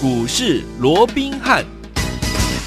[0.00, 1.64] 股市罗宾汉。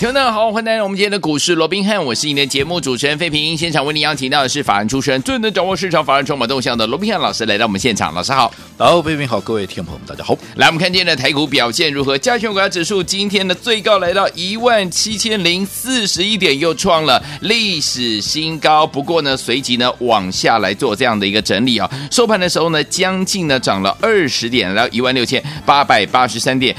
[0.02, 3.56] 听众好，欢迎来到我们今天的股市罗宾汉，我是你的节目主持人费平。
[3.56, 8.52] 现场为您邀请到的是法案出身、最能掌握市场法案筹码动向的罗宾汉老师来到我们现场，老师好。
[8.78, 10.38] 好，费平好，各位听众朋友们大家好。
[10.56, 12.18] 来，我们看今天的台股表现如何？
[12.18, 18.86] 加权股价指数今天的最高来到一万七千零四十一点，又创了历史新高。
[18.86, 22.08] 不过呢，随即呢往下来做这样的一个整理啊、哦。
[22.12, 26.76] 收盘的时候呢，将近呢涨了二十点，来到一万六千八百八十三点。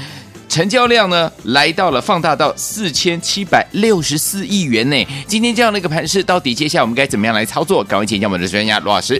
[0.53, 5.07] 成交量呢，来到了放大到四千七百六十四亿元呢。
[5.27, 7.83] 今天这样的一个盘势，到底接下来我们该怎么样来操作？
[7.83, 9.19] 赶快请教我们的专家罗老师。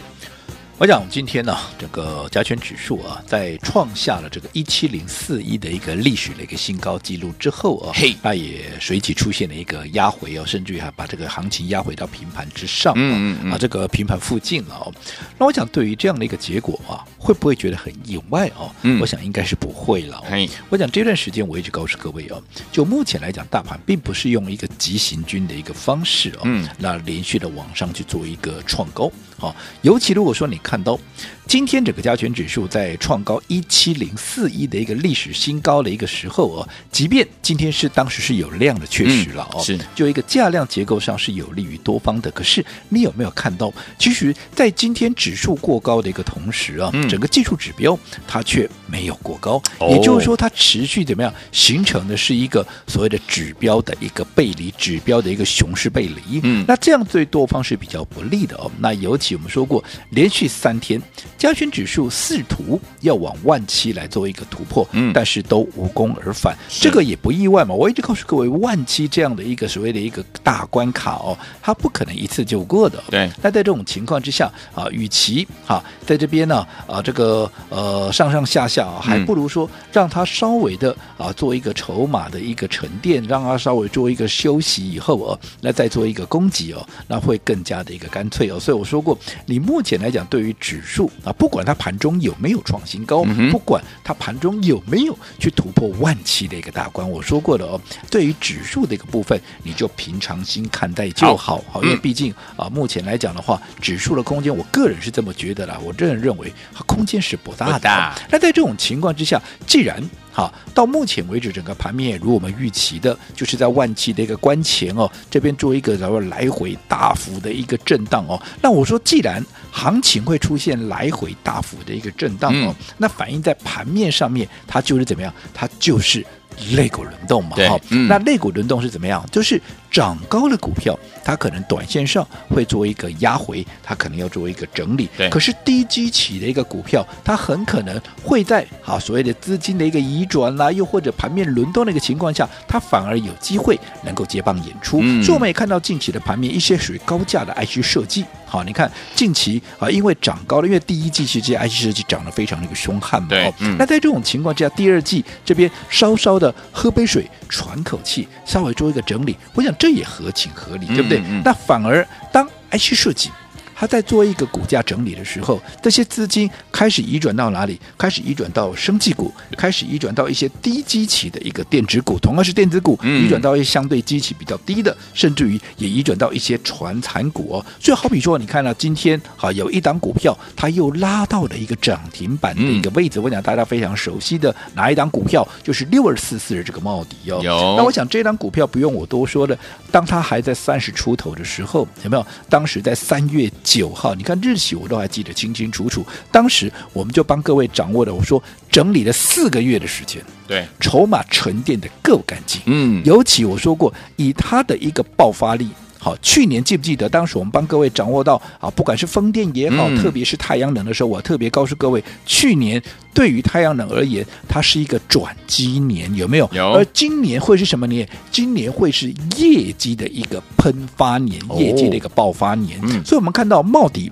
[0.83, 14.93] 我想今天呢，这个加权指数啊，在创下了这个一七零四一的一个历史的一个新高纪录之后啊，嘿，它也随即出现了一个压回哦，甚至于还把这个行情压回到平盘之上，嗯嗯啊，这个平盘附近了哦。
[15.37, 18.69] 那我想对于这样的一个结果啊，会不会觉得很意外哦？
[18.81, 20.21] 嗯，我想应该是不会了。
[20.29, 22.43] 嘿，我想这段时间我一直告诉各位哦，
[22.73, 29.09] 就目前来讲，大盘并不是用一个急行军的一个方式哦，嗯，那连续的往上去做一个创高。
[29.37, 30.99] 好，尤其如果说你看到
[31.45, 42.31] 今天整个加权指数在创高一七零四一的一个历史新高的一个时候哦，即便今天是当时是有量的，确实了哦，是就一个价量结构上是有利于多方的。
[42.31, 56.39] 可是你有没有看到，其实，在今天指数过高的一个同时啊，整个技术指标它却没有过高，也就是说它持续怎么样形成的是一个所谓的指标的一个背离，指标的一个熊市背离。
[56.43, 58.71] 嗯，那这样对多方是比较不利的哦。
[58.79, 61.01] 那尤其我们说过，连续三天
[61.37, 67.75] 加权指数试图要往万七来做一个突破，嗯，但是都无功而返，这个也不意外嘛。
[67.75, 73.03] 我一直告诉各位，万七这样的一个所谓的一个大关卡哦，它不可能一次就过的。
[73.09, 88.57] 对，那在这种情况之下啊，与其哈在这边呢啊这个呃上上下下啊，还不如说让它稍微的啊做一个筹码的一个沉淀，让它稍微做一个休息以后哦，那再做一个攻击哦，那会更加的一个干脆哦。
[88.57, 89.19] 所以我说过。
[89.45, 108.13] 你目前来讲，对于指数啊，不管它盘中有没有创新高，嗯、不管它盘中有没有去突破万七的一个大关，我说过的哦，对于指数的一个部分，你就平常心看待就好，好，因为毕竟啊，目前来讲的话，指数的空间，我个人是这么觉得啦，我个人认为它空间是不大的。
[108.29, 110.01] 那在这种情况之下，既然
[110.33, 118.41] 好，到目前为止，整个盘面也如我们预期的，就是在万七的一个关前哦，这边做一个然后来回大幅的一个震荡哦。
[118.61, 125.33] 那我说，既然行情会出现来回大幅的一个震荡哦，嗯、那反映在盘面上面，它就是怎么样？
[125.53, 126.25] 它就是。
[126.73, 129.25] 肋骨轮动嘛，好，嗯、那肋骨轮动是怎么样？
[129.31, 129.59] 就是
[129.93, 135.07] 涨高的股票，它可能短线上会做一个压回，它可能要做一个整理。
[135.15, 144.99] 对可是低基期的一个股票，它很可能会在啊所谓的资金的一个移转啦，又或者盘面轮动的一个情况下，它反而有机会能够接棒演出。
[145.03, 148.25] 嗯、所以我们也看到近期的盘面，一些属于高价的 IC 设计。
[148.47, 153.27] 好，你看近期啊，因为涨高了，因为第一季其实这些 IC 设计涨得非常的一个凶悍嘛。
[153.29, 161.21] 对，嗯、那在这种情况之下，第二季这边稍稍的喝杯水，喘口气，稍微做一个整理，我想这也合情合理，对不对？
[161.43, 163.29] 那反而当 IC 设计。
[163.75, 167.79] 他在做一个股价整理的时候，这些资金开始移转到哪里？
[167.97, 177.65] 开始移转到生技股，开始移转到一些低基期的一个电子股，同样是电子股，移转到一些相对基期比较低的，甚至于也移转到一些传产股哦。
[177.79, 183.19] 所以好比说，你看到今天好有一档股票，它又拉到了一个涨停板的一个位置。
[183.19, 187.41] 我想大家非常熟悉的哪一档股票，就是六二四四的这个茂迪哦。
[187.43, 187.75] 有。
[187.77, 189.57] 那我想这档股票不用我多说了，
[189.91, 192.25] 当它还在三十出头的时候，有没有？
[192.47, 193.51] 当时在三月。
[193.63, 196.05] 九号，你看日期我都还记得清清楚楚。
[196.31, 202.61] 当时我们就帮各位掌握了，我说整理了四个月的时间，对，筹码沉淀的够干净。
[202.65, 205.69] 嗯，尤其我说过，以它的一个爆发力。
[206.03, 207.07] 好，去年记不记得？
[207.07, 212.83] 当时我们帮各位掌握到啊，不管是风电也好，嗯、特别是太阳能的时候，我特别告诉各位，去年
[213.13, 216.49] 对于太阳能而言，它是一个转机年，有没有？
[216.51, 216.73] 有。
[216.73, 218.05] 而今年会是什么年？
[218.29, 222.77] 今年会是业绩的一个喷发年，哦、业绩的一个爆发年。
[222.83, 224.11] 嗯、所以，我们看到茂迪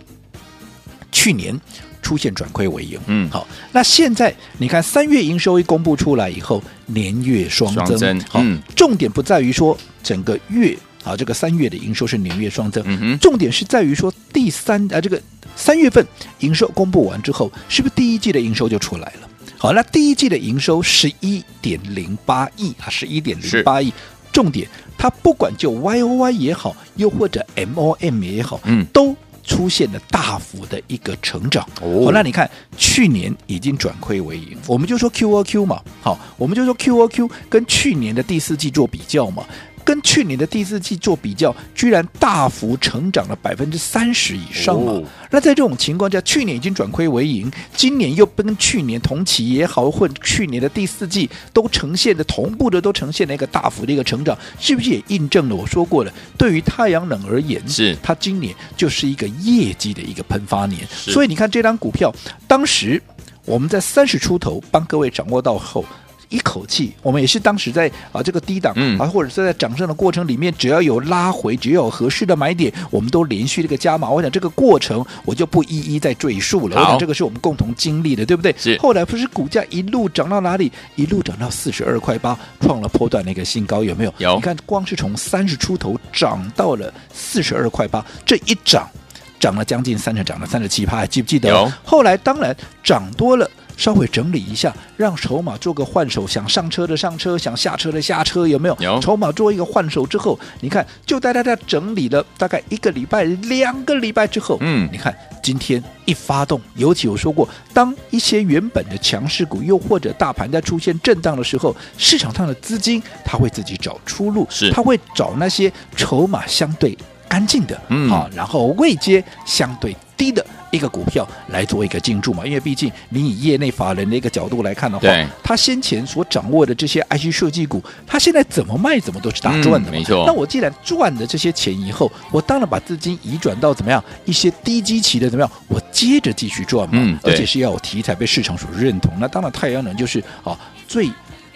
[1.11, 1.59] 去年
[2.01, 2.97] 出现转亏为盈。
[3.07, 7.85] 嗯，好，那现在你看三月营收一公布出来以后，年月双增。
[7.85, 10.73] 双增好，嗯、重点不在于说整个月。
[11.03, 15.21] 好，这个三月的营收是年月双增，嗯、重点是在于说第三啊，这个
[15.55, 16.05] 三月份
[16.39, 19.27] 营收公布完之后，是不是第一季的营收就出来了？
[19.57, 23.91] 好，那第一季的营收十一点零八亿啊，十一点零八亿，
[24.31, 24.67] 重点
[24.97, 31.67] 它不管就 Y O Y 也好，又或者 M O M 也好，嗯，都出现了大幅的一个成长。
[31.81, 39.43] 哦，好，那你看去年已经转亏为盈，我们就说 Q O Q 嘛，好，我们就说 Q O Q 跟去年的第四季做比较嘛。
[39.83, 44.93] 跟去年的第四季做比较，居然大幅成长了百分之三十以上啊！
[44.93, 56.13] 哦、那在这种情况下，去年已经转亏为盈，今年又跟去年同期也好，或去年的第四季都呈现的同步的，都呈现了一个大幅的一个成长，是不是也印证了我说过的？
[56.37, 60.85] 对于太阳能而言，是它今年就是一个业绩的一个喷发年。
[60.91, 62.13] 所以你看这张股票，
[62.47, 63.01] 当时
[63.45, 65.85] 我们在三十出头帮各位掌握到后。
[66.31, 74.09] 一口气，我们也是当时在啊这个低档、嗯、啊，或者是在涨升的过程里面，只要有拉回，只要有合适的买点，我们都连续这个加码。
[74.09, 76.77] 我想这个过程我就不一一再赘述了。
[76.79, 78.55] 我想这个是我们共同经历的，对不对？
[78.57, 78.77] 是。
[78.79, 80.71] 后来不是股价一路涨到哪里？
[80.95, 84.13] 一路涨到四十二块八，创了波段的一个新高，有没有？
[84.17, 84.35] 有。
[84.35, 88.89] 你看，光是从三十出头涨到了四十二块八，这一涨
[89.37, 91.49] 涨了将近三成，涨了三十七趴，还记不记得？
[91.49, 91.71] 有。
[91.83, 93.49] 后来当然涨多了。
[93.77, 98.77] 稍微整理一下，让筹码做个换手，想上车的上车，想下车的下车，有没有？
[98.79, 98.99] 有。
[98.99, 116.97] 筹码做一个换手之后，你看，就带大家整理了大概一个礼拜、两个礼拜之后，嗯，你看今天一发动，尤其我说过，当一些原本的强势股，又或者大盘在出现震荡的时候，市场上的资金它会自己找出路，是，它会找那些筹码相对
[117.31, 120.45] 干净的，嗯，好，然后位阶相对低的。
[120.71, 129.97] 一个股票来做一个进驻嘛，因为毕竟你以业内法人的一个角度来看的话，对他先前所掌握的这些 IC 设计股，他现在怎么卖怎么都是大赚的嘛。
[129.97, 130.23] 嗯、没错。
[130.25, 136.93] 那我既然赚了这些钱以后，我当然把资金移转到怎么样一些低基期的怎么样，我接着继续赚嘛。
[136.93, 139.13] 嗯，而且是要有题材被市场所认同。
[139.19, 140.57] 那当然太阳能就是啊
[140.87, 141.09] 最。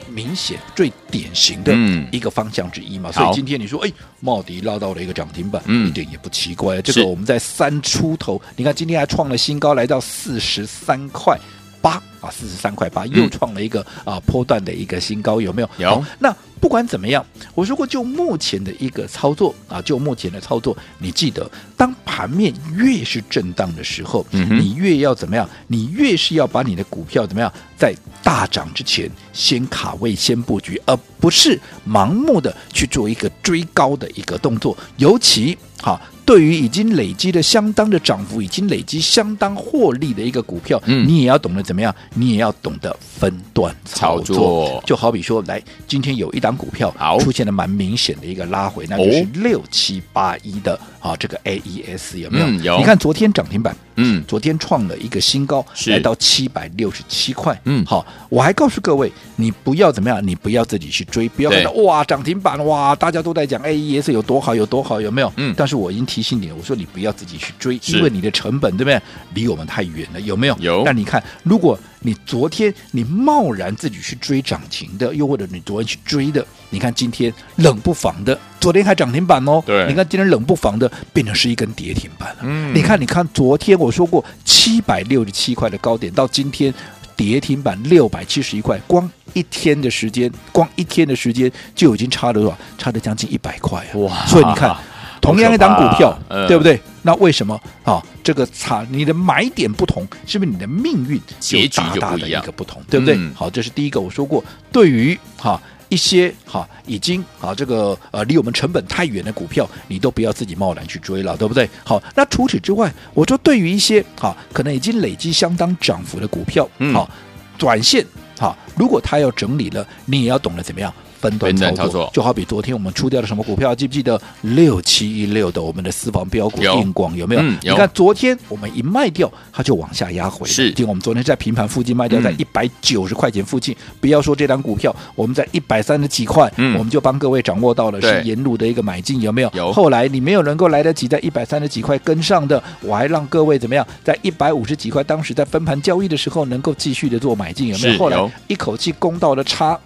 [0.10, 1.74] 明显最典型的
[2.12, 6.82] 一个方向之一嘛，嗯、所以今天你说，哎，茂迪拉到了一个涨停板，嗯、一点也不奇怪。
[6.82, 11.38] 这个我们在三出头，你看今天还创了新高，来到四十三块
[11.86, 15.70] 八啊，四十三块八，又创了一个、嗯、啊波段的一个新高，有没有？
[15.78, 16.04] 有。
[16.18, 17.24] 那不管怎么样，
[17.54, 21.48] 我说过，就目前的一个操作啊，就目前的操作，你记得，
[21.78, 25.48] 当盘面越是震荡的时候，嗯、你越要怎么样？
[25.68, 27.94] 你越是要把你的股票怎么样在。
[28.24, 34.76] 大涨之前，先卡位，先布局，而不是盲目的去做一个追高的一个动作。
[34.98, 41.94] 尤其哈，对于已经累积的相当的涨幅，已经累积相当获利的一个股票，嗯，你也要懂得怎么样？
[42.16, 44.36] 你也要懂得分段操作。
[44.36, 52.46] 操作就好比说，来，今天有一档股票出现了蛮明显的一个拉回，那就是六七八一的啊，这个 AES 有没有？
[52.48, 52.78] 嗯、有。
[52.78, 53.76] 你看昨天涨停板。
[53.96, 57.60] 嗯，昨天创了一个新高，来到七百六十七块。
[57.66, 65.32] 嗯，好，我还告诉各位，你不要怎么样，你不要自己去追，不要看到哇涨停板哇，大家都在讲 AES 有多好有多好，有没有？
[65.38, 69.02] 嗯，但是我已经提醒你了，我说你不要自己去追，因为你的成本对不对？
[69.34, 70.58] 离我们太远了，有没有？
[70.60, 70.84] 有。
[70.86, 79.62] 那你看，如果你昨天你贸然自己去追涨停的，又或者你昨天去追的，你看今天冷不防的，昨天还涨停板哦。
[79.64, 79.86] 对。
[79.88, 82.38] 你看今天冷不防的变成是一根跌停板了。
[82.42, 82.74] 嗯。
[82.74, 84.26] 你看，你看昨天我说过。
[84.44, 86.74] 七百六十七块的高点，到今天
[87.16, 92.58] 跌停板六百七十一块，光一天的时间，光一天的时间就已经差了多少？
[92.80, 93.94] 差了将近一百块啊！
[93.98, 94.26] 哇！
[94.26, 94.76] 所以你看，
[95.22, 96.82] 同样一档股票，呃、对不对？
[97.04, 98.02] 那为什么啊？
[98.24, 102.42] 这个差，你的买点不同，是不是你的命运就不一样？
[102.42, 103.16] 一个不同，对不对？
[103.16, 105.62] 嗯、好，这是第一个，我说过，对于哈。
[105.90, 111.70] 一些哈已经啊这个呃离我们成本太远的股票，你都不要自己贸然去追了，对不对？
[111.84, 117.10] 好，那除此之外，我说对于一些哈可能已经累积相当涨幅的股票，嗯，好，
[117.58, 118.06] 短线
[118.38, 120.94] 哈，如果它要整理了，你也要懂得怎么样。
[121.30, 127.42] 分段操作，就好比昨天我们出掉了什么股票，记不记得六七一六的我们的私房标股硬广有，有没有？
[127.42, 130.48] 嗯、有你看昨天我们一卖掉，它就往下压回。
[130.48, 133.76] 是，我们昨天在平盘附近卖掉，在一百九十块钱附近。
[133.76, 139.52] 嗯、不要说这张股票，我们在一百三十几块，嗯、我们就帮各位掌握到了是沿路的一个买进，有没有？
[139.54, 139.72] 有。
[139.72, 147.98] 后来你没有能够来得及在一百三十几块跟上的，我还让各位怎么样，在一百五十几块，当时在分盘交易的时候能够继续的做买进，有没有？
[147.98, 149.80] 后来一口气攻到了差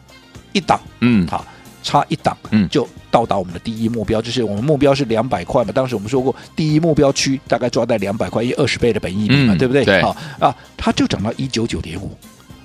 [0.54, 1.46] 一档，嗯，好。
[1.82, 5.72] 差一档，嗯，就到达我们的第一目标，就是我们目标是两百块嘛。
[5.72, 9.86] 当时我们说过，第一目标区大概抓在两百块，一二十倍的本益比嘛，嗯、对不对？
[9.86, 12.12] 对，好啊，它就涨到一九九点五，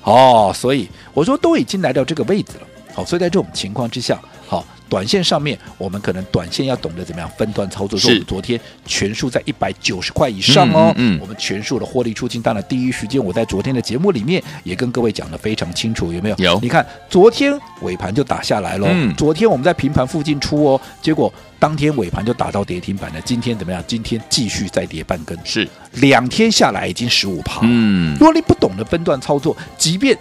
[0.03, 4.67] 哦，所以我说都已经来到这个位置了，好，所以在这种情况之下，好。
[4.89, 7.99] 短线上面，我们可能短线要懂得怎么样分段操作。
[7.99, 12.41] 说我们昨天全数在一百九十块以上哦，嗯，嗯，我们全数的获利出清。
[12.41, 16.37] 当然，第一时间我在昨天的节目里面也跟各位讲得非常清楚，有没有？
[16.39, 16.61] 有。
[16.61, 18.87] 你看，昨天尾盘就打下来了。
[18.91, 19.15] 嗯。
[19.17, 23.21] 昨天我们在平盘附近出哦，结果当天尾盘就打到跌停板了。
[23.23, 23.83] 今天怎么样？
[23.87, 25.39] 今天继续再跌半根。
[25.45, 25.69] 是。
[25.95, 27.61] 两天下来已经十五趴。
[27.63, 28.13] 嗯。
[28.19, 30.17] 如果你不懂得分段操作，即便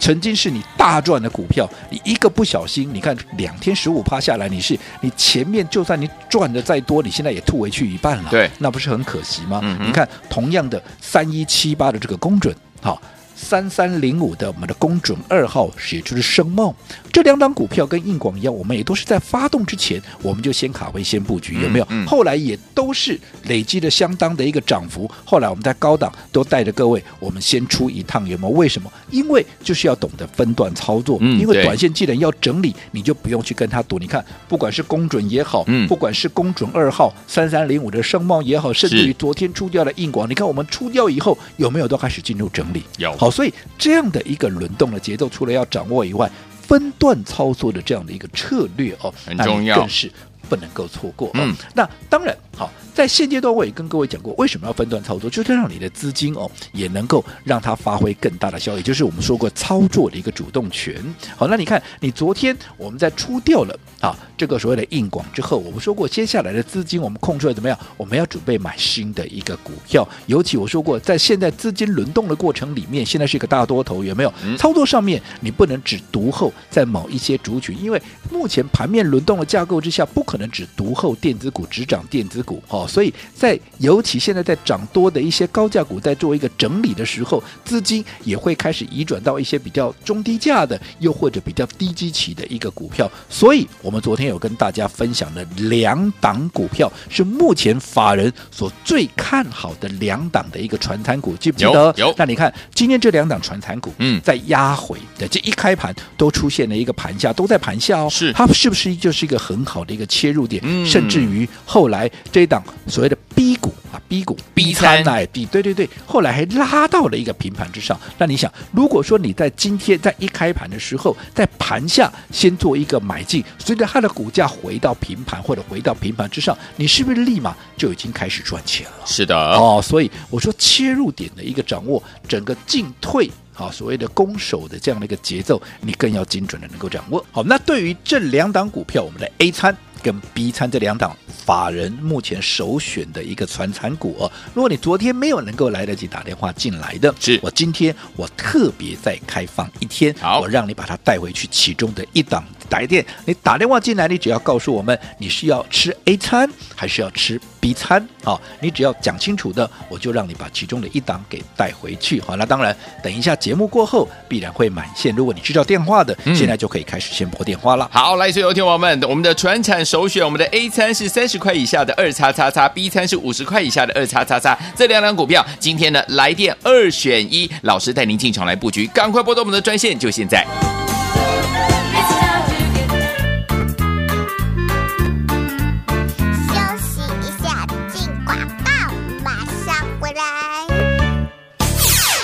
[0.00, 9.60] 曾经是你大赚的股票，你一个不小心，你看两天十五趴下来，你是你前面就算你赚的再多，你现在也吐回去一半了，对，那不是很可惜吗？
[9.62, 13.00] 嗯、你看同样的三一七八的这个公准，好。
[13.40, 16.72] 三三零五的我们的公准二号，也就是声梦，
[17.10, 21.84] 这两档股票跟硬广一样，我们也都是在发动之前，我们就先卡位先布局，有没有？
[21.88, 25.10] 嗯嗯、后来也都是累积了相当的一个涨幅。
[25.24, 28.54] 后来我们在高档都带着各位，我们先出一趟，有没有？
[28.54, 28.92] 为什么？
[29.10, 31.16] 因为就是要懂得分段操作。
[31.20, 33.98] 嗯、因为短线既然要整理，你就不用去跟他赌。
[33.98, 42.82] 你看，不管是公准也好，嗯、不管是公准二号三三零五的声梦也好，甚至于昨天出掉的硬广，你看我们出掉以后，有没有都开始进入整理？
[42.98, 43.16] 有。
[43.16, 44.10] 好，所以这样。
[44.10, 46.28] 的一个轮动的节奏，除了要掌握以外，
[46.62, 50.10] 分段操作的这样的一个策略哦，很重要，更是
[50.48, 51.30] 不能够错过。
[51.34, 52.70] 嗯，那当然好。
[52.92, 61.02] 在现阶段，我也跟各位讲过，为什么要分段操作，就是让你的资金哦，也能够让它发挥更大的效益，就是我们说过操作的一个主动权。
[61.34, 67.78] 好，那你看，你昨天我们在出掉了啊这个所谓的硬广之后，我们说过，接下来的资金我们空出来怎么样？
[67.96, 70.06] 我们要准备买新的一个股票。
[70.26, 74.34] 尤其我说过，在现在资金轮动的过程里面，现在是一个大多头，有没有？
[74.58, 82.49] 操作上面你不能只独后在某一些族群，因为目前盘面轮动的架构之下，不可能只独后电子股，只涨电子股。
[82.68, 93.10] 哦，所以在尤其现在在涨多的一些高价股在做一个整理的时候，资金也会开始移转到一些比较中低价的，又或者比较低基期的一个股票。
[93.28, 101.92] 所以，我们昨天有跟大家分享的两档股票，是目前法人所最看好的两档的一个传产股，记不记得？
[101.96, 102.08] 有。
[102.08, 108.08] 有那你看今天这两档传产股，嗯，在压回的这一开盘都出现了一个盘下，都在盘下哦。
[108.10, 108.32] 是。
[108.32, 110.62] 它是不是就是一个很好的一个切入点？
[110.64, 110.86] 嗯。
[110.86, 112.62] 甚至于后来这一档。
[112.86, 117.98] 所谓的 B 股啊，B 股 B 三哎，B 对对对，后来还拉到了一个平盘之上。
[118.18, 129.06] 那你想，如果说你在今天在一开盘的时候，在盘下先做一个买进，随着它的股价回到平盘或者回到平盘之上，你是不是立马就已经开始赚钱了？
[129.06, 137.24] 是的哦，所以我说切入点的一个掌握，整个进退啊，所谓的攻守的这样的一个节奏，你更要精准的能够掌握。
[137.30, 139.76] 好，那对于这两档股票，我们的 A 餐。
[140.02, 162.20] 跟 B 餐这两档法人目前首选的一个传产股哦，如果你昨天没有能够来得及打电话进来的，是我今天我特别再开放一天，好，我让你把它带回去其中的一档来电，你打电话进来，你只要告诉我们你是要吃 A 餐还是要吃 B 餐，好，你只要讲清楚的，我就让你把其中的一档给带回去。
[162.20, 167.88] 好，那当然，等一下节目过后必然会满线，如果你知道电话的，嗯、现在就可以开始先拨电话了。
[167.92, 180.46] 好，来，所有听友们，我们的船产首选，我们的 A 餐是三十块以下的二叉叉叉，B 餐是五十块以下的二叉叉叉，这两档股票今天呢来电二选一，老师带您进场来布局，赶快拨动我们的专线，就现在。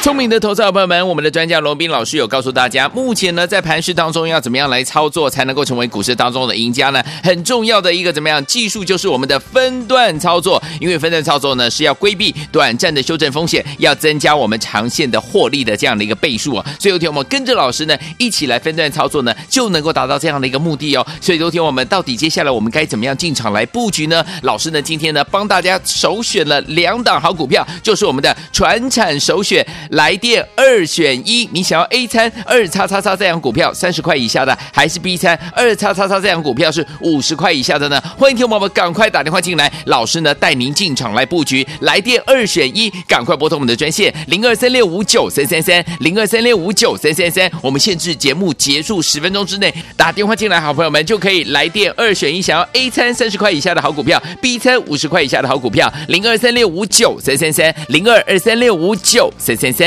[0.07, 7.03] 聪明的投资者朋友们，我们的专家罗宾老师有告诉大家，目前呢在盘市当中要怎么样来操作才能够成为股市当中的赢家呢？
[7.25, 16.65] 很重要的一个怎么样技术就是我们的分段操作，因为分段操作呢是要规避短暂的修正风险，要增加我们长线的获利的这样的一个倍数啊。
[16.79, 21.05] 所以有天我们跟着老师呢一起来分段操作呢，就能够达到这样的一个目的哦。
[21.21, 24.25] 所以有天我们到底接下来我们该怎么样进场来布局呢？
[24.43, 29.67] 老师呢今天呢帮大家首选了两档好股票，就是我们的传产首选。
[29.97, 37.99] 来电二选一，你想要 A 餐二叉叉叉这样股票三十块以下的，还是 B 餐二叉叉叉这样股票是五十块以下的呢？
[38.19, 41.67] 欢迎听众朋友们赶快打电话进来，老师呢带您进场来布局。
[41.81, 47.50] 来电二选一，赶快拨通我们的专线零二三六五九三三三零二三六五九三三三。
[47.62, 59.86] 我们限制节目结束十分钟之内打电话进来，好朋友们就可以来电二选一，想要 A 餐三十块以下的好股票，B 餐五十块以下的好股票，零二三六五九三三三零二二三六五九三三三。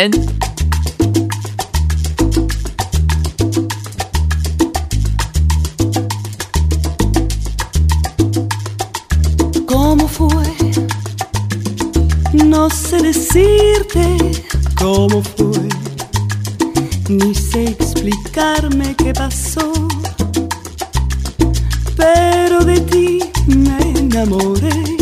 [9.65, 10.29] ¿Cómo fue?
[12.31, 14.15] No sé decirte
[14.77, 15.67] cómo fue,
[17.09, 19.73] ni sé explicarme qué pasó,
[21.97, 24.98] pero de ti me enamoré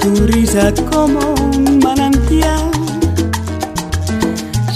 [0.00, 1.20] tu risa como
[1.52, 2.70] un manantial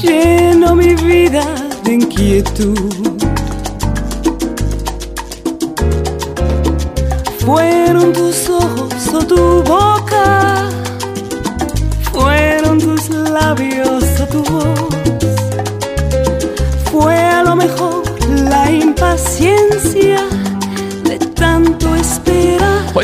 [0.02, 1.42] lleno mi vida
[1.84, 2.76] de inquietud.
[7.38, 10.68] Fueron tus ojos o tu boca,
[12.12, 14.88] fueron tus labios o tu voz.
[16.92, 18.02] Fue a lo mejor
[18.50, 20.23] la impaciencia.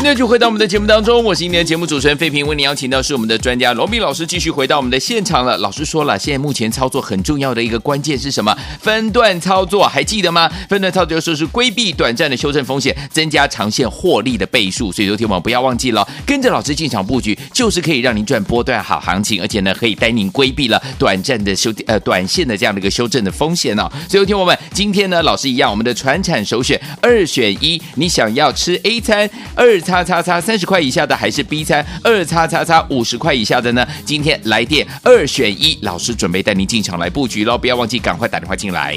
[0.01, 5.55] 欢迎继续回到我们的节目当中，我是今天的节目主持人费平，为您邀请到是我们的专家罗宾老师，继续回到我们的现场了。
[5.59, 8.57] 老师说了，现在目前操作很重要的一个关键是什么？
[8.81, 10.49] 分段操作，还记得吗？
[10.67, 14.91] 分段操作就是，是规避短暂的修正风险，增加长线获利的倍数。
[14.91, 23.87] 所以，说听我们不要忘记了，跟着老师进场布局，就是可以让您赚波段好行情，而且呢，可以带您规避了短暂的修呃短线的这样的一个修正的风险哦。
[24.09, 29.90] 所以，听我们今天呢，老师一样，我们的传产首选二选一，你想要吃 A 餐二餐。
[29.91, 33.85] 叉叉叉三十块以下的还是 B 餐二叉叉叉五十块以下的呢？
[34.05, 37.57] 今天来电二选一，老师准备带您进场来布局喽！
[37.57, 38.95] 不要忘记赶快打电话进来。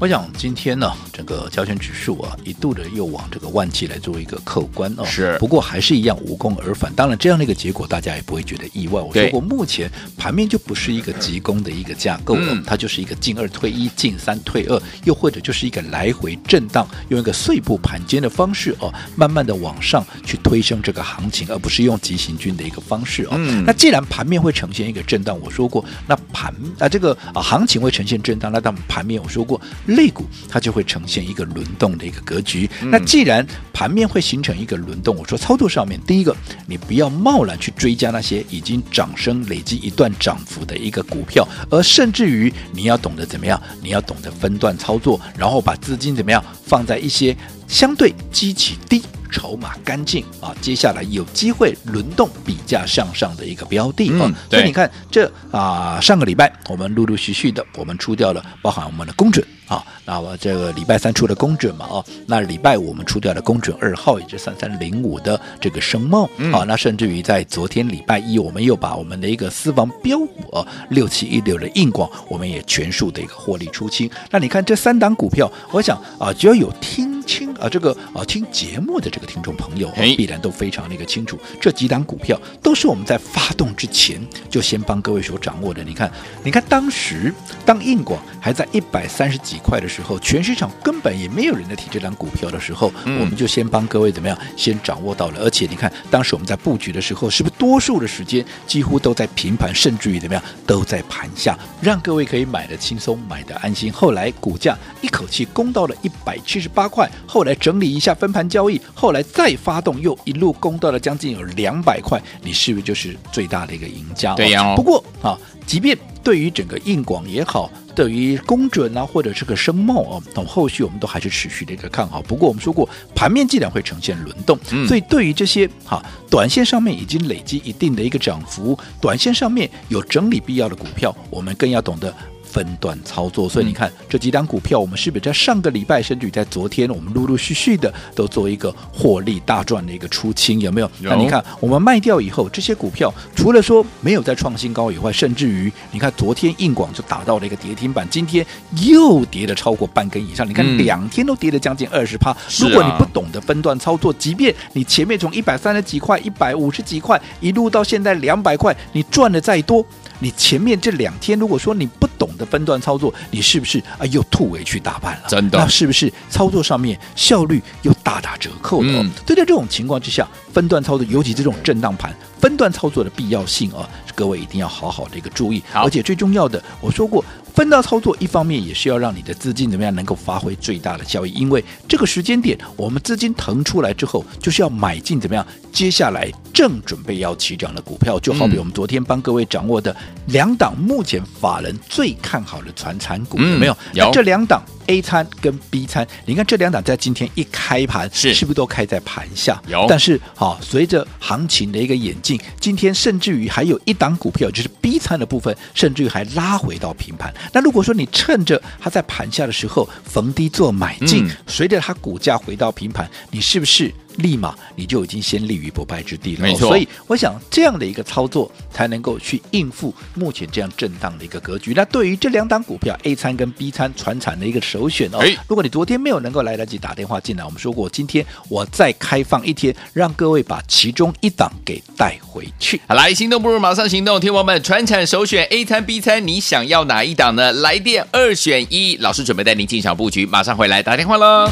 [0.00, 5.04] 我想今天呢，整个加权指数啊，一度的又往这个万七来做一个客观哦。
[5.04, 6.92] 是，不过还是一样无功而返。
[6.94, 9.02] 当然，这样的一个结果大家也不会觉得意外。
[9.02, 23.30] 我说过，目前盘面就不是一个急攻的一个架构，嗯，它就是一个进二退一，进三退二，又或者就是一个来回震荡，用一个碎步盘间的方式哦，慢慢的往上去推升这个行情，而不是用急行军的一个方式哦。
[23.32, 29.60] 嗯，那既然盘面会呈现一个震荡，我说过，那盘啊这个啊行情会呈现震荡，那当盘面我说过。
[29.88, 32.68] 类股它就会呈现一个轮动的一个格局。
[32.84, 36.34] 那既然盘面会形成一个轮动，我说操作上面，第一个
[36.66, 47.36] 你不要贸然去追加那些已经涨升累积一段涨幅的一个股票，而甚至于你要懂得怎么样，你要懂得分段操作，然后把资金怎么样放在一些
[47.68, 49.02] 相对基期低。
[49.30, 74.10] 筹码干净啊，接下来有机会轮动比价向上的一个标的啊，嗯、所以你看这啊，上个礼拜我们陆陆续续的我们出掉了，包含我们的公准啊，那我这个礼拜三出的公准嘛啊，那礼拜五我们出掉了公准二号，也是三三零五的这个升贸啊，那甚至于在昨天礼拜一，我们又把我们的一个私房标股啊六七一六的硬广，我们也全数的一个获利出清。
[74.30, 77.17] 那你看这三档股票，我想啊，只要有听。
[77.28, 81.38] 听啊，这个啊，听节目的这个听众朋友，必然都非常的一个清楚。
[81.60, 85.84] 这几档股票都是我们在发动之前就先帮各位所掌握的。
[85.84, 86.10] 你看，
[86.42, 87.32] 你看当时
[87.66, 95.40] 当硬广还在一百三十几块的时候，全市场根本也没有人在提这档股票的时候，我们就先帮各位怎么样，先掌握到了。
[95.40, 103.92] 而且你看，当时我们在布局的时候，是不是多数的时间几乎都在平盘，甚至于怎么样，都在盘下，让各位可以买的轻松，买的安心。
[103.92, 107.06] 后来股价一口气攻到了一百七十八块。
[107.26, 114.34] 后来整理一下分盘交易，后来再发动，又一路攻到了将近有两百块，你是不是就是最大的一个赢家？
[114.34, 114.74] 对呀、哦。
[114.76, 122.20] 不过啊，即便对于整个硬广也好，对于公准啊，或者是个升贸啊，等后续我们都还是持续的一个看好。
[122.22, 132.14] 不过我们说过，盘面既然会呈现轮动，嗯、所以对于这些哈，短线上面已经累积一定的一个涨幅，短线上面有整理必要的股票，我们更要懂得。
[132.50, 140.90] 分段操作，所以你看、嗯、这几档股票，我们是不是在上个礼拜，甚至于在昨天，我们陆陆续续的都做一个获利大赚的一个出清，有没有？
[141.00, 148.44] 有那你看我们卖掉以后，这些股票除了说没有再创新高以外，甚至于你看昨天硬广就打到了一个跌停板，今天
[148.86, 152.34] 又跌了超过半根以上，你看两天都跌了将近二十趴。
[152.58, 159.84] 如果你不懂得分段操作，即便你前面从一百三十几块、一百五十几块一路到现在两百块，你赚的再多。
[160.20, 165.28] 你前面这两天，如果说你不懂得分段操作，你是不是啊又突围去打扮了？
[165.28, 169.02] 真的，那是不是操作上面效率又大打折扣了？
[169.02, 175.62] 嗯，对，在这种情况之下，分段操作，尤其这种震荡盘，分段操作的必要性啊，各位一定要好好的一个注意。
[175.72, 177.24] 而且最重要的，我说过。
[177.54, 189.94] 分段操作，一方面也是要让你的资金怎么样能够发挥最大的效益，因为这个时间点，我们资金腾出来之后，就是要买进怎么样，接下来正准备要起涨的股票，就好比我们昨天帮各位掌握的
[190.26, 193.78] 两档目前法人最看好的传产股，有没有？
[193.92, 194.06] 有。
[194.06, 199.62] 那这两档 A 餐跟 B 餐，你看这两档在今天一开盘是是不是都开在盘下？
[199.68, 199.86] 有。
[199.88, 207.32] 但是好，随着行情的一个演进，今天甚至于还有一档股票，就是 B 餐的部分，甚至于还拉回到平盘。
[207.52, 213.94] 那如果说你趁着它在盘下的时候逢低做买进，嗯、随着它股价回到平盘，你是不是？
[214.18, 216.68] 立马你就已经先立于不败之地了，没错。
[216.68, 221.72] 所以我想这样的一个操作才能够去应付目前这样震荡的一个格局。
[221.74, 232.80] 那对于这两档股票 A 餐跟 B 餐传产的一个首选哦，如果你昨天没有能够来得及打电话进来，我们说过今天我再开放一天，让各位把其中一档给带回去。
[232.88, 237.52] 好，来，行动不如马上行动，听我们传产首选 A 餐 B 餐，你想要哪一档呢？
[237.52, 241.48] 来电二选一，老师准备带您进场布局，马上回来打电话喽。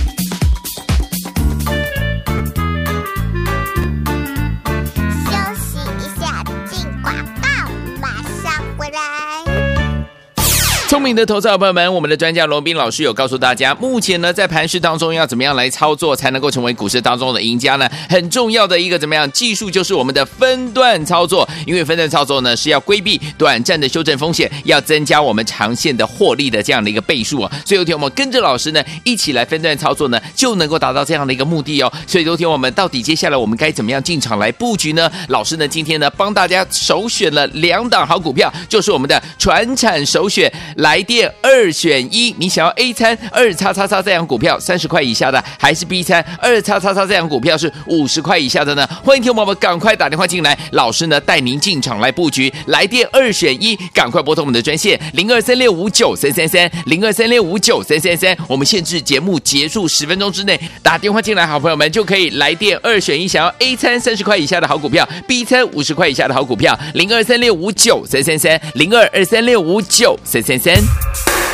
[10.97, 17.87] 聪明的投资者朋友们，我们的专家罗宾老师有告诉大家，目前呢在盘市当中要怎么样来操作才能够成为股市当中的赢家呢？
[18.09, 27.53] 很重要的一个怎么样技术就是我们的分段操作，因为分段操作呢是要规避短暂的修正风险，要增加我们长线的获利的这样的一个倍数啊。
[27.67, 31.93] 所以，有天我们跟着老师呢一起来分段操作呢，就能够达到这样的一个目的哦。
[32.07, 35.13] 所以，昨天我们到底接下来我们该怎么样进场来布局呢？
[35.29, 40.51] 老师呢今天呢帮大家首选了两档好股票，就是我们的传产首选。
[40.87, 48.89] 来电二选一，你想要 A 餐二叉叉叉这样股票三十块以下的，还是 B 餐二叉叉叉这样股票是五十块以下的呢？
[49.03, 52.53] 欢迎听众们赶快打电话进来，老师呢带您进场来布局。
[52.67, 58.37] 来电二选一，赶快拨通我们的专线零二三六五九三三三零二三六五九三三三。
[58.47, 70.76] 我们限制节目结束十分钟之内打电话进来，好朋友们就可以来电二选一，想要 A 餐三十块以下的好股票，B 餐五十块以下的好股票，零二三六五九三三三零二二三六五九三三三。
[70.77, 71.46] And.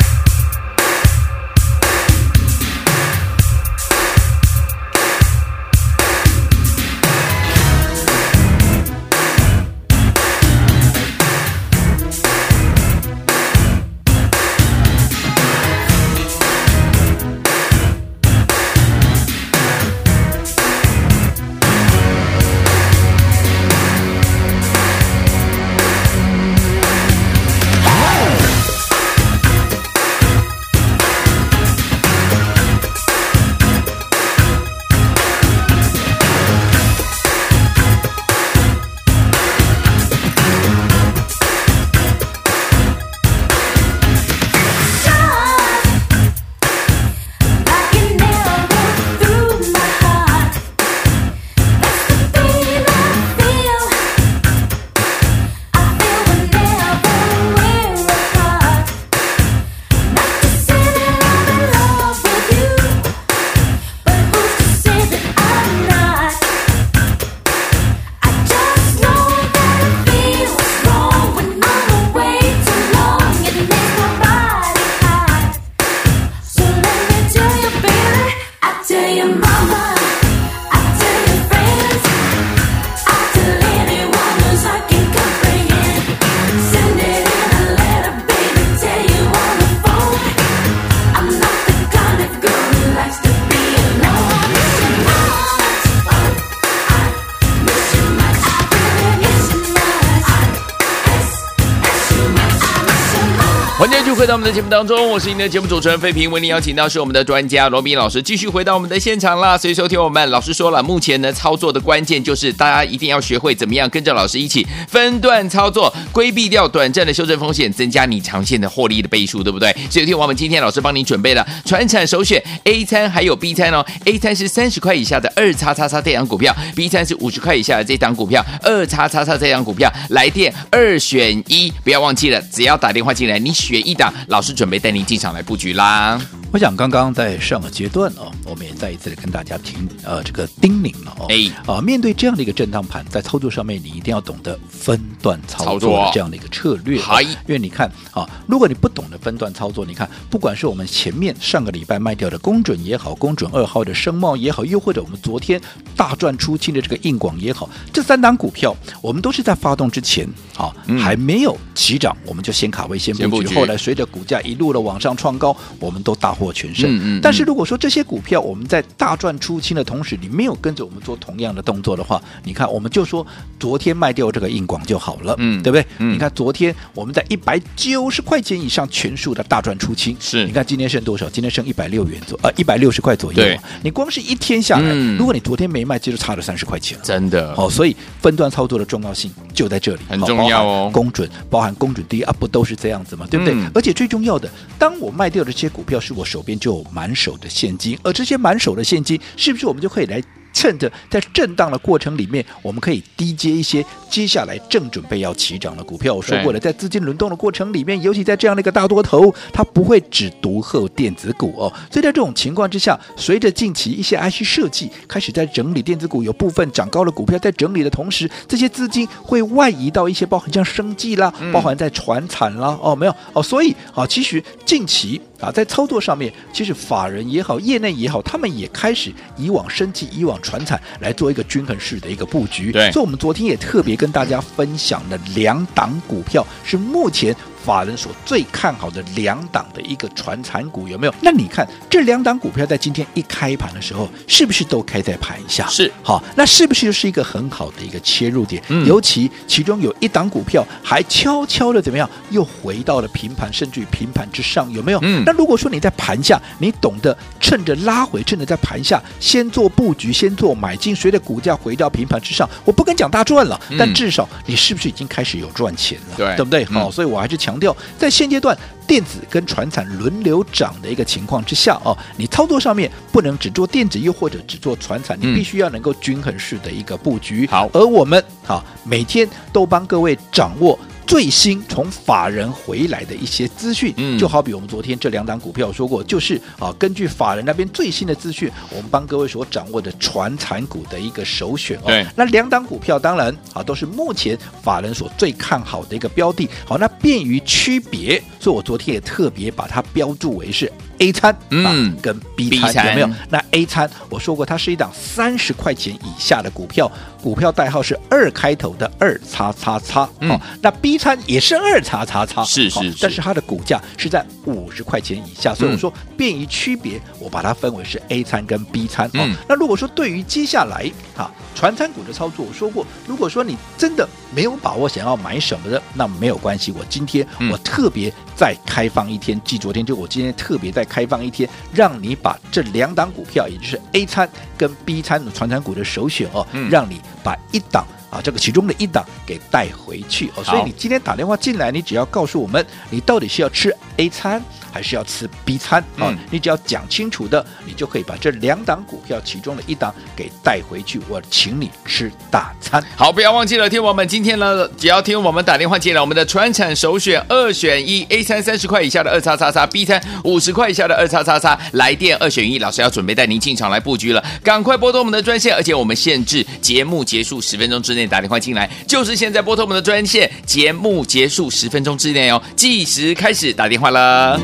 [104.23, 109.57] 回到我们的节目当中，我是您的节目主持人费平，为您邀请到是我们的专家罗宾老师，继续回到我们的现场啦。
[109.57, 119.75] 所以收听我们老师说了，目前呢操作的关键就是大家一定要学会怎么样跟着老师一起分段操作，规避掉短暂的修正风险，增加你长线的获利的倍数，对不对？
[119.89, 134.12] 所以听我们今天老师帮你准备了传产首选 A 餐还有 B 餐哦，A 餐是三十块以下的二叉叉叉这档股票，B 餐是五十块以下的这档股票，二叉叉叉这档股票，来电二选一，不要忘记了，只要打电话进来，你选一档。
[134.27, 136.19] 老师准备带您进场来布局啦。
[136.53, 141.25] 我想刚刚在上个阶段哦，我们也再一次的跟大家听呃这个叮咛了哦。
[141.27, 141.51] 哎。
[141.65, 147.01] 啊，面对这样的一个震荡盘，在操作上面你一定要懂得分段操作这样的一个策略。
[147.01, 155.59] 好，因为你看啊，如果你不懂得分段操作，你看不管是我们前面上个礼拜卖掉的公准也好，公准二号的声茂也好，又或者我们昨天
[155.95, 163.55] 大赚出清的这个硬广也好，这三档股票我们都是在发动之前啊、嗯、还没有起涨，我们就先卡位先布局，布局。
[163.55, 166.53] 后来随着股价一路的往上创高，我们都大获。
[166.53, 166.89] 全胜。
[166.89, 167.19] 嗯嗯。
[167.21, 173.25] 但是如果说这些股票我们在大赚出清的同时，你没有跟着我们做同样的动作的话，你看我们就说
[173.59, 175.85] 昨天卖掉这个硬广就好了，嗯，对不对？
[175.97, 176.13] 嗯。
[176.13, 180.45] 你看昨天我们在一百九十块钱以上全数的大赚出清，是。
[180.45, 181.29] 你看今天剩多少？
[181.29, 183.41] 今天剩一百六元左，呃，一百六十块左右。
[183.41, 183.59] 对。
[183.81, 187.03] 你光是一天下来，嗯、如果你昨天没卖，这就差了三十块钱了。
[187.03, 187.55] 真的。
[187.55, 190.89] 好、哦，所以分段操作的重要性就在这里，很重要哦。
[190.93, 193.25] 公准，包含公准第一啊，不都是这样子吗？
[193.29, 193.53] 对不对？
[193.53, 200.21] 嗯、而且最重要的，当我卖掉的这些股票，是我手边就有满手的现金，而这些满手的现金，是不是我们就可以来？
[200.55, 206.13] 趁着在震荡的过程里面，我们可以低接一些接下来正准备要起涨的股票。
[206.13, 211.73] 我说过了，在资金轮动的过程里面，尤其在这样的一个大多头，它不会只独厚电子股哦。
[211.89, 225.19] 所以在这种情况之下，随着近期一些 IC 设计开始在整理电子股，有部分涨高的股票在整理的同时，这些资金会外移到一些包含像生计啦，包含在船产啦，哦，没有哦，所以啊，其实近期。
[225.43, 232.71] 啊，在操作上面，其实法人也好，业内也好，他们也开始以往升级、以往传产来做一个均衡式的一个布局。
[232.71, 237.35] 对，所以我们昨天也特别跟大家分享了两档股票，是目前。
[237.63, 241.15] 法人所最看好的两档的一个传产股有没有？
[241.21, 245.65] 那你看这两档股票在今天一开盘的时候，是不是都开在盘下？
[245.67, 248.61] 是，好，那是不是就是一个很好的一个切入点？
[248.67, 254.99] 嗯，尤其其中有一档股票还悄悄的怎么样，又回到了平盘，甚至于平盘之上，有没有？
[255.01, 266.17] 嗯，那如果说你在盘下，你懂得趁着拉回，趁着在盘下先做布局，先做买进，随着股价回到平盘之上，我不敢讲大赚了，但至少你是不是已经开始有赚钱了？
[266.17, 266.65] 对，对不对？
[266.65, 267.52] 好，所以我还是强。
[267.53, 277.45] 强调，在现阶段电子跟船产轮流涨的一个情况之下哦，你操作上面不能只做电子，又或者只做船产，你必须要能够均衡式的一个布局。
[277.47, 280.77] 好，而我们啊，每天都帮各位掌握。
[281.05, 291.87] 最新从法人回来的一些资讯，嗯，就好比我们昨天这两档股票说过，就是啊，根据法人那边最新的资讯，我们帮各位所掌握的传产股的一个首选哦。
[291.87, 296.49] 对，那两档股票当然啊，都是目前法人所最看好的一个标的。
[296.65, 300.71] 好，那便于区别，所以我昨天也特别把它标注为是。
[301.03, 303.09] A 餐，嗯，跟 B 餐有没有？
[303.29, 306.89] 那 A 餐我说过，它是一档三十块钱以下的股票，
[307.21, 310.09] 股票代号是二开头的二叉叉叉。
[310.21, 319.07] 哦，那 B 餐也是二叉叉叉，是是，是，但是它的股价是在五十块钱以下，所以我说便于区别，我把它分为是 A 餐跟 B 餐。
[319.15, 330.83] 哦，那如果说对于接下来啊，传餐股的操作，我说过，如果说你真的没有把握想要买什么的，那没有关系，我今天我特别再开放一天，记昨天就我今天特别再。
[330.93, 340.43] 开放一天，让你把这两档股票，也就是 A 餐跟 B 餐的传餐股的首选哦，嗯、让你把一档啊这个其中的一档给带回去哦。
[340.43, 344.41] 所以你今天打电话进来，你只要告诉我们，你到底是要吃 A 餐。
[344.73, 346.17] 还是要吃 B 餐啊、嗯？
[346.31, 350.99] 你只要讲清楚的，你就可以把这两档股票其中的一档给带回去。
[351.07, 352.83] 我请你吃大餐。
[352.95, 374.39] 好，不要忘记了，听我们今天呢，只要听我们打电话进来，我们的传产首选二选一，A 餐三十块以下的二叉叉叉，B 餐五十块以下的二叉叉叉，来电二选一，老师要准备带您进场来布局了，赶快拨通我们的专线，而且我们限制节目结束十分钟之内打电话进来，就是现在拨通我们的专线，节目结束十分钟之内哦，计时开始打电话了。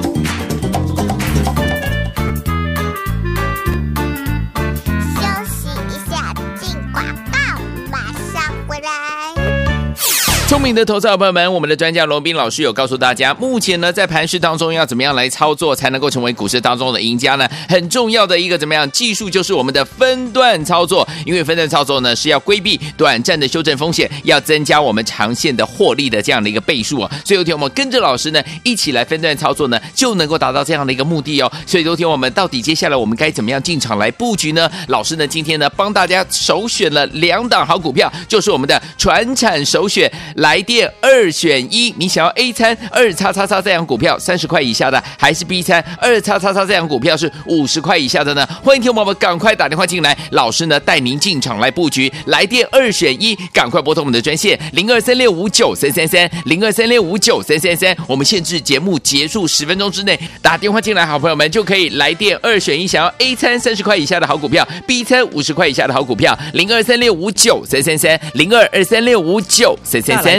[10.60, 17.48] 聪明的投资者朋友们，我们的专家罗宾老师有告诉大家，目前呢在盘市当中要怎么样来操作才能够成为股市当中的赢家呢？
[17.70, 27.10] 很重要的一个怎么样技术就是我们的分段操作，因为分段操作呢是要规避短暂的修正风险，要增加我们长线的获利的这样的一个倍数啊。
[27.24, 31.50] 所以有天我们跟着老师呢一起来分段操作呢，就能够达到这样的一个目的哦。
[31.66, 34.70] 所以有天我们到底接下来我们该怎么样进场来布局呢？
[34.88, 40.12] 老师呢今天呢帮大家首选了两档好股票，就是我们的传产首选。
[40.36, 48.44] 来来电二选一，你想要 A 餐二叉叉叉这样股票三十块以下的，还是 B 餐二叉叉叉这样股票是五十块以下的呢？
[48.64, 52.12] 欢迎听众朋友们赶快打电话进来，老师呢带您进场来布局。
[52.26, 57.96] 来电二选一，赶快拨通我们的专线零二三六五九三三三零二三六五九三三三。
[58.08, 70.39] 我们限制节目结束十分钟之内打电话进来，好朋友们就可以来电二选一，想要 A 餐三十块以下的好股票，B 餐五十块以下的好股票，零二三六五九三三三零二二三六五九三三三。